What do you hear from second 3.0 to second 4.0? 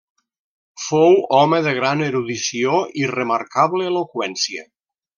i remarcable